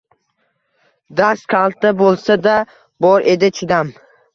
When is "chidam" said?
3.61-3.99